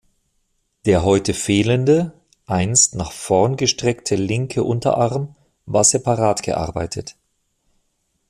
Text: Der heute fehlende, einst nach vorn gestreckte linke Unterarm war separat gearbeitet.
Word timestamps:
Der 0.85 1.03
heute 1.03 1.31
fehlende, 1.31 2.19
einst 2.47 2.95
nach 2.95 3.11
vorn 3.11 3.55
gestreckte 3.55 4.15
linke 4.15 4.63
Unterarm 4.63 5.35
war 5.67 5.83
separat 5.83 6.41
gearbeitet. 6.41 7.15